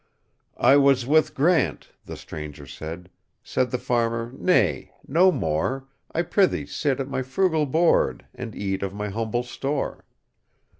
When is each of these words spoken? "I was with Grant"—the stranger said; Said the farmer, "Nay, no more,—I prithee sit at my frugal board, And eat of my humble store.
"I 0.57 0.77
was 0.77 1.05
with 1.05 1.35
Grant"—the 1.35 2.17
stranger 2.17 2.65
said; 2.65 3.11
Said 3.43 3.69
the 3.69 3.77
farmer, 3.77 4.31
"Nay, 4.35 4.89
no 5.07 5.31
more,—I 5.31 6.23
prithee 6.23 6.65
sit 6.65 6.99
at 6.99 7.07
my 7.07 7.21
frugal 7.21 7.67
board, 7.67 8.25
And 8.33 8.55
eat 8.55 8.81
of 8.81 8.95
my 8.95 9.09
humble 9.09 9.43
store. 9.43 10.05